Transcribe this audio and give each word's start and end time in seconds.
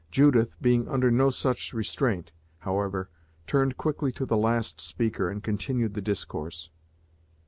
Judith, 0.09 0.57
being 0.59 0.87
under 0.87 1.11
no 1.11 1.29
such 1.29 1.75
restraint, 1.75 2.31
however, 2.61 3.11
turned 3.45 3.77
quickly 3.77 4.11
to 4.11 4.25
the 4.25 4.35
last 4.35 4.81
speaker 4.81 5.29
and 5.29 5.43
continued 5.43 5.93
the 5.93 6.01
discourse. 6.01 6.71